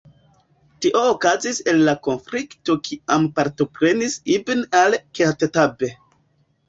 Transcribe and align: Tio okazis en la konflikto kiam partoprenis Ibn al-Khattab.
Tio 0.85 1.01
okazis 1.09 1.59
en 1.73 1.83
la 1.89 1.93
konflikto 2.07 2.77
kiam 2.89 3.29
partoprenis 3.41 4.17
Ibn 4.37 4.65
al-Khattab. 4.81 5.87